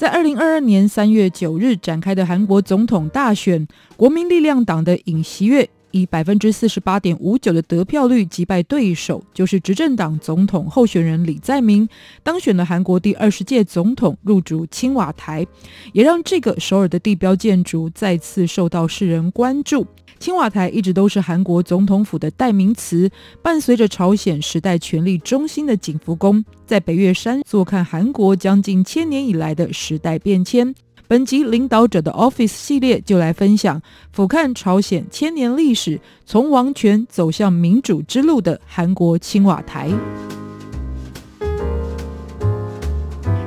[0.00, 3.68] 在二零二二年三月九日展开的韩国总统大选，
[3.98, 11.88] 国民力量党的尹锡悦以百分之四十八点五九的得票率击败对手，就是执政党总统候选人李在明，
[12.22, 15.46] 当选了韩国第二十届总统，入主青瓦台，
[15.92, 19.86] 也让这个首尔的地标建筑再次受到世人关注。
[20.18, 30.74] 青瓦台一直都是韩国总统府的代名词，伴随着朝鲜时代权力中心的景福宫，在北岳山坐看韩国将近千年以来的时代变迁。
[31.10, 39.90] 本集领导者的 Office 系列就来分享俯瞰朝鲜千年历史，从王权走向民主之路的韩国青瓦台。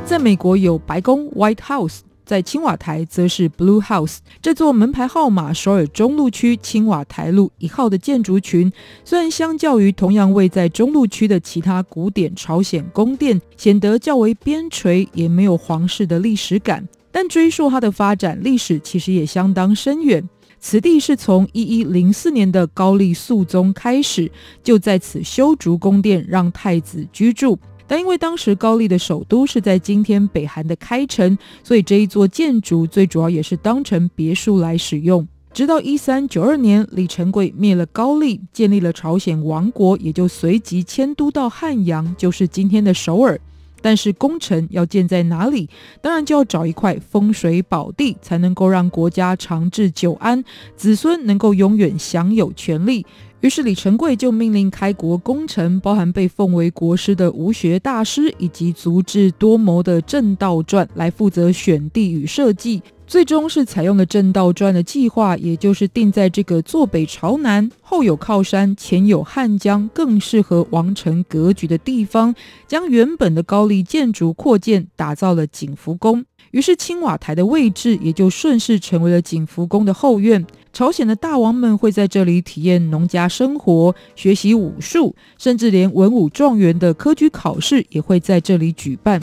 [0.03, 1.99] 在美国有白宫 White House。
[2.25, 8.71] 在青瓦台则是 Blue House，这座门牌号码首尔中路区青瓦台路一号的建筑群，
[9.05, 20.27] 虽然相较于同样位在中路区的其他古典朝鲜宫殿，显得较为边陲，也没有皇室的历史感，但追溯它的发展历史，其实也相当深远。
[20.59, 24.31] 此地是从一一零四年的高丽肃宗开始，
[24.63, 27.59] 就在此修筑宫殿，让太子居住。
[27.85, 35.27] 但因为当时高丽的首都是在今天北韩的开城，所以这一座建筑最主要也是当成别墅来使用。
[35.53, 43.39] 直到一三九二年，李成桂灭了高丽，建立了朝鲜王国，也就随即迁都到汉阳，就是今天的首尔。
[43.83, 45.69] 但是工程要建在哪里？
[46.01, 50.43] 当然就要找一块风水宝地，才能够让国家长治久安，
[50.75, 53.05] 子孙能够永远享有权利。
[53.41, 62.81] 于是李成桂就命令开国功臣，包含被奉为国师的儒学大师以及足智多谋的郑道传来负责选地与设计。
[63.05, 72.33] 最终是采用了正道传的计划，也就是定在这个坐北朝南、后有靠山、前有汉江，更适合王城格局的地方，
[72.67, 76.25] 将原本的高丽建筑扩建，打造了景福宫。
[76.51, 80.45] 于是青瓦台的位置也就顺势成为了景福宫的后院。
[80.71, 89.21] 朝鲜的大王们会在这里体验农家生活、学习武术，甚至连文武状元的科举考试也会在这里举办。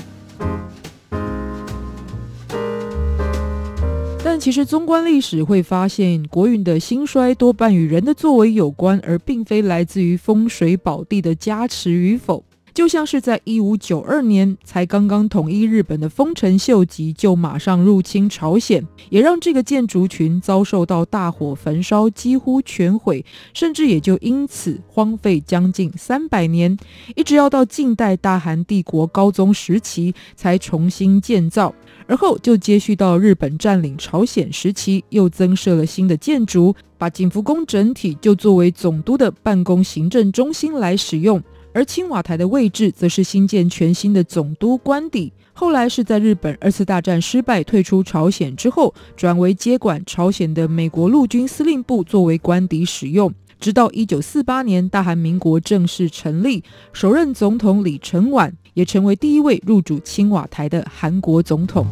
[4.41, 12.43] 其实纵观历史，会发现国运的兴衰多半与人的作为有关，而并非来自于风水宝地的加持与否。
[12.73, 26.77] 就像是在一五九二年才刚刚统一日本的丰臣秀吉，就马上入侵朝鲜，也让这个建筑群遭受到大火焚烧，几乎全毁，甚至也就因此荒废将近三百年，
[27.17, 31.75] 一直要到近代大韩帝国高宗时期才重新建造，
[32.07, 41.43] 而后就接续到日本占领朝鲜时期，又增设了新的建筑，把景福宫整体就作为总督的办公行政中心来使用。
[41.73, 45.33] 而青瓦台的位置，则是新建全新的总督官邸。
[45.53, 53.33] 后来是在日本二次大战失败退出朝鲜之后，转为接管朝鲜的美国陆军司令部作为官邸使用。
[53.61, 56.65] 直到一九四八年大韩民国正式成立，
[56.95, 61.87] 首任总统李承晚也成为第一位入主青瓦台的韩国总统。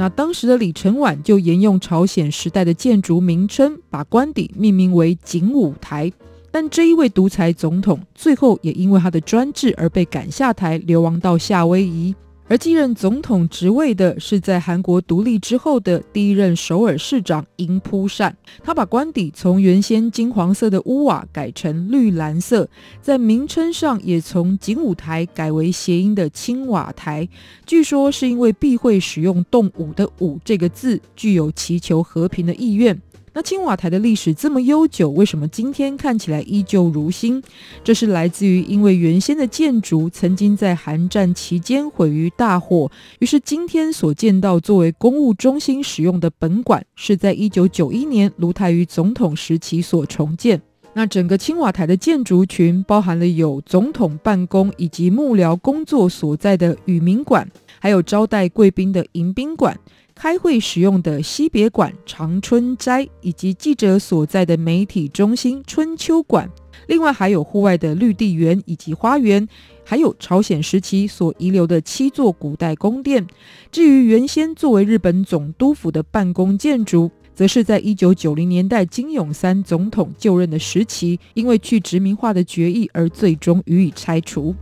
[0.00, 6.10] 那当时的李承晚就沿用朝鲜时代的建筑名称，把官邸命名为景武台。
[6.50, 12.14] 但这一位独裁总统最后也因为他的专制而被赶下台，流亡到夏威夷。
[12.50, 22.68] 而继任总统职位的是在韩国独立之后的第一任首尔市长英扑善，他把官邸从原先金黄色的屋瓦改成绿蓝色，
[23.00, 27.28] 在名称上也从景武台改为谐音的青瓦台。
[27.64, 33.00] 据说是因为避讳使用动武的武这个字，具有祈求和平的意愿。
[33.32, 37.40] 那青瓦台的历史这么悠久，为什么今天看起来依旧如新？
[37.84, 42.90] 这是来自于因为原先的建筑曾经在韩战期间毁于大火，
[43.20, 50.60] 于是今天所见到作为公务中心使用的本馆，是在一九九一年卢泰愚总统时期所重建。
[50.92, 57.48] 那整个青瓦台的建筑群包含了有总统办公以及幕僚工作所在的宇明馆，
[57.78, 59.78] 还有招待贵宾的迎宾馆。
[60.22, 66.46] 开会使用的西别馆长春斋，以及记者所在的媒体中心春秋馆，
[66.88, 69.48] 另外还有户外的绿地园以及花园，
[69.82, 73.26] 还有朝鲜时期所遗留的七座古代宫殿。
[73.72, 84.54] 至于原先作为日本总督府的办公建筑，则是在一九九零年代金泳三总统就任的时期，因为去殖民化的决议而最终予以拆除。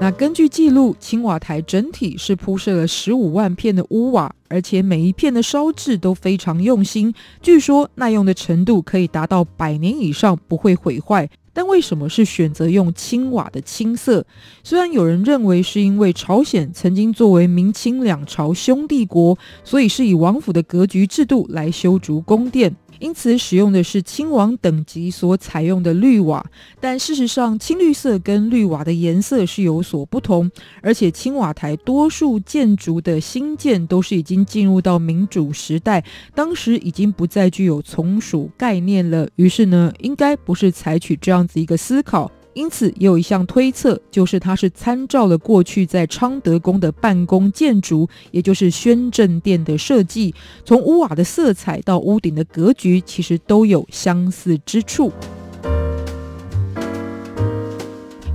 [0.00, 7.12] 那根据记录，青瓦台整体是铺设了十五万片的屋瓦，而且每一片的烧制都非常用心，
[7.42, 11.28] 据说耐用的程度可以达到百年以上不会毁坏。
[11.52, 14.24] 但为什么是选择用青瓦的青色？
[14.64, 22.74] 虽然有人认为是因为朝鲜曾经作为明清两朝兄弟国，所以是以王府的格局制度来修筑宫殿。
[22.98, 26.44] 因此使用的是青王等级所采用的绿瓦，
[26.80, 30.50] 但事实上青绿色跟绿瓦的颜色是有所不同，
[30.82, 36.04] 而且青瓦台多数建筑的新建都是已经进入到民主时代，
[36.34, 42.30] 当时已经不再具有从属概念了，于是呢，应该不是采取这样子一个思考。
[42.52, 55.12] 因此，也有一项推测，就是它是参照了过去在昌德宫的办公建筑，也就是宣政殿的设计，从屋瓦的色彩到屋顶的格局，其实都有相似之处。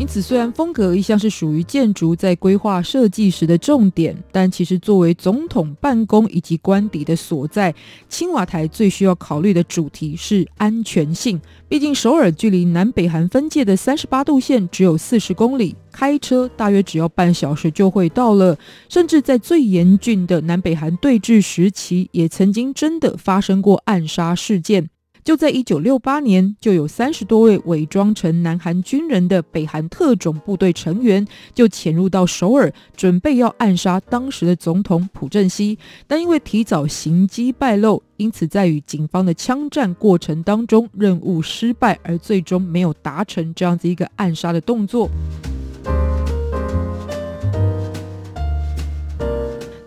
[0.05, 7.73] 因此，虽然风格一向是属于建筑在规划设计时的重点，但其实作为总统办公以及官邸的所在，
[8.07, 11.41] 青瓦台最需要考虑的主题是安全性。
[11.67, 18.55] 毕竟，首尔距离南北韩分界的三十八度线只有四十公里，开车大约只要半小时就会到了。
[18.87, 24.87] 甚至在最严峻的南北韩对峙时期，也曾经真的发生过暗杀事件。
[25.25, 35.79] 就在一九六八年，就有三十多位伪装成南韩军人的北韩特种部队成员，就潜入到首尔，准备要暗杀当时的总统朴正熙。
[36.05, 45.09] 但因为提早行迹败露，因此在与警方的枪战过程当中，任务失败，而最终没有达成这样子一个暗杀的动作。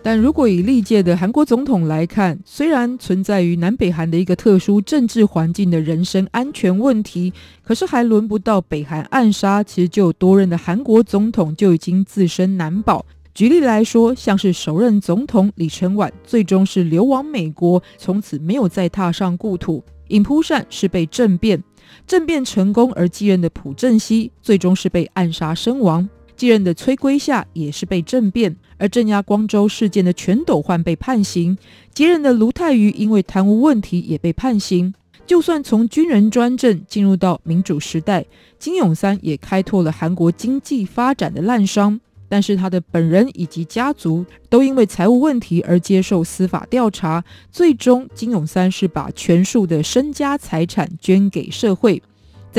[0.09, 13.05] 但如果以历届的韩国总统来看，虽然存在于南北韩的一个特殊政治环境的人身安全问题，可是还轮不到北韩暗杀，其实就有多任的韩国总统就已经自身难保。
[13.35, 21.63] 举例来说，像是首任总统李承晚，最终是流亡美国，从此没有再踏上故土；尹蒲善是被政变，
[22.07, 26.09] 政变成功而继任的朴正熙，最终是被暗杀身亡。
[26.39, 31.57] 继任的崔圭夏也是被政变，而镇压光州事件的全斗焕被判刑。
[31.93, 34.93] 接任的卢泰愚因为贪污问题也被判刑。
[35.27, 38.25] 就算从军人专政进入到民主时代，
[38.57, 41.99] 金永三也开拓了韩国经济发展的滥觴，
[42.29, 47.21] 但是他的本人以及家族都因为财务问题而接受司法调查。
[47.51, 52.01] 最终，金永三是把全数的身家财产捐给社会。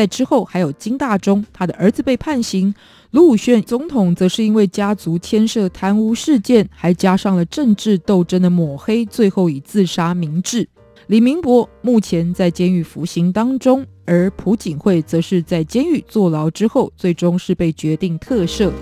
[0.00, 2.74] 在之后，还有金大中，他的儿子被判刑。
[3.10, 10.66] 卢武铉总统则是因为家族牵涉贪污事件，还加上了政治斗争的抹黑，最后以自杀明志。
[11.08, 18.72] 李明博目前在监狱服刑当中，而朴槿惠则是在监狱坐牢之后，最终是被决定特赦。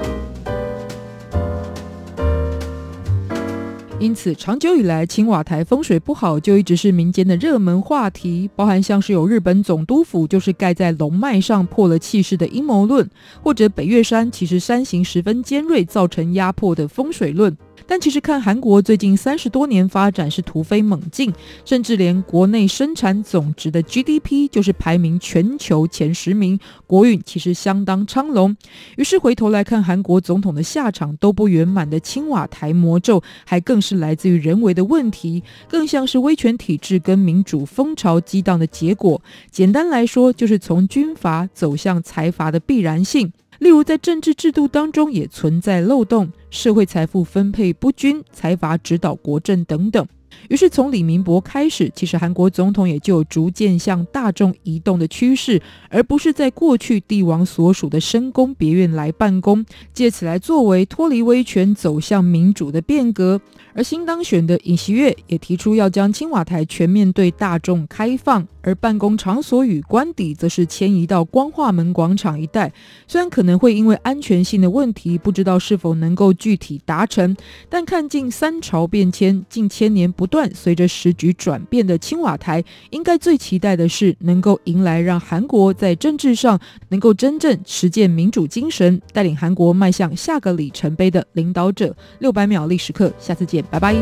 [4.00, 13.10] 因此，长久以来，青瓦台风水不好就一直是民间的热门话题，包含像是有日本总督府就是盖在龙脉上破了气势的阴谋论，
[13.42, 17.56] 或者北岳山其实山形十分尖锐造成压迫的风水论。
[17.87, 21.32] 但其实看韩国最近三十多年发展是突飞猛进，
[21.64, 28.56] 甚至连国内生产总值的 GDP 就是排名全球前十名，国运其实相当昌隆。
[28.97, 39.20] 于是回头来看韩国总统的下场都不圆满的青瓦台魔咒，还更是来自于人为的问题，更像是威权体制跟民主风潮激荡的结果。
[39.50, 43.32] 简单来说，就是从军阀走向财阀的必然性。
[43.58, 50.06] 例如，在政治制度当中也存在漏洞，社会财富分配不均，财阀指导国政等等。
[50.49, 63.40] 于是从李明博开始，其实韩国总统也就逐渐向大众移动的趋势，而不是在过去帝王所属的深宫别院来办公，借此来作为脱离威权走向民主的变革。
[63.75, 68.47] 而新当选的尹锡悦也提出要将青瓦台全面对大众开放。
[68.61, 72.70] 而办公场所与官邸则是迁移到光化门广场一带，
[73.06, 77.35] 虽然可能会因为安全性的问题，不知道是否能够具体达成，
[77.70, 86.58] 但看尽三朝变迁，近千年不断随着时局转变的青瓦台，应该最期待的是能够迎来让韩国在政治上
[86.88, 91.94] 能够真正实践民主精神，带领韩国迈向下个里程碑的领导者。
[92.18, 93.94] 六百秒历史课，下次见，拜拜。